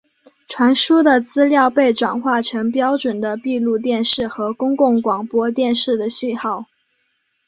[0.47, 6.65] 传输的资料被转换成标准的闭路电视和公共广播电视的讯号。